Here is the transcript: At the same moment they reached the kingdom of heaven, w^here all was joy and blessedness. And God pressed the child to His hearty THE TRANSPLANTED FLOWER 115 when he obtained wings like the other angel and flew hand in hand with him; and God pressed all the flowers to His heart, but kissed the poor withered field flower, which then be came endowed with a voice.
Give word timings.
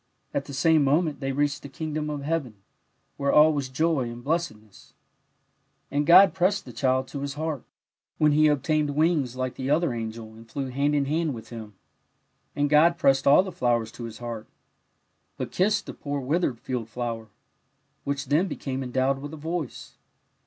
At 0.33 0.45
the 0.45 0.53
same 0.53 0.83
moment 0.83 1.19
they 1.19 1.31
reached 1.31 1.61
the 1.61 1.69
kingdom 1.69 2.09
of 2.09 2.23
heaven, 2.23 2.55
w^here 3.19 3.31
all 3.31 3.53
was 3.53 3.69
joy 3.69 4.09
and 4.09 4.23
blessedness. 4.23 4.93
And 5.91 6.07
God 6.07 6.33
pressed 6.33 6.65
the 6.65 6.73
child 6.73 7.07
to 7.09 7.19
His 7.19 7.35
hearty 7.35 7.61
THE 8.17 8.25
TRANSPLANTED 8.25 8.65
FLOWER 8.65 8.97
115 8.97 8.97
when 8.97 9.05
he 9.05 9.19
obtained 9.19 9.19
wings 9.21 9.35
like 9.35 9.53
the 9.53 9.69
other 9.69 9.93
angel 9.93 10.33
and 10.33 10.49
flew 10.49 10.69
hand 10.69 10.95
in 10.95 11.05
hand 11.05 11.35
with 11.35 11.49
him; 11.49 11.75
and 12.55 12.67
God 12.67 12.97
pressed 12.97 13.27
all 13.27 13.43
the 13.43 13.51
flowers 13.51 13.91
to 13.91 14.05
His 14.05 14.17
heart, 14.17 14.47
but 15.37 15.51
kissed 15.51 15.85
the 15.85 15.93
poor 15.93 16.19
withered 16.19 16.59
field 16.59 16.89
flower, 16.89 17.29
which 18.03 18.25
then 18.25 18.47
be 18.47 18.55
came 18.55 18.81
endowed 18.81 19.19
with 19.19 19.35
a 19.35 19.37
voice. 19.37 19.97